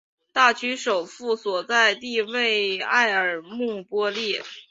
[0.33, 4.41] 大区首府所在地为埃尔穆波利。